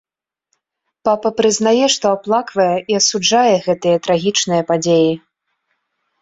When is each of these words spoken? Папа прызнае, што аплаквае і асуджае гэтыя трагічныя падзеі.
Папа 1.09 1.29
прызнае, 1.41 1.85
што 1.95 2.05
аплаквае 2.17 2.65
і 2.93 2.97
асуджае 3.01 3.53
гэтыя 3.67 4.01
трагічныя 4.09 4.61
падзеі. 4.73 5.11